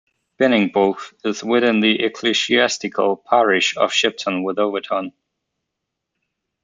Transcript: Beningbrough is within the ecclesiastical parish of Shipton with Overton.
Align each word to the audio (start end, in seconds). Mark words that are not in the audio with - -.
Beningbrough 0.39 1.13
is 1.25 1.43
within 1.43 1.79
the 1.79 2.01
ecclesiastical 2.03 3.17
parish 3.17 3.77
of 3.77 3.93
Shipton 3.93 4.41
with 4.41 4.57
Overton. 4.57 5.13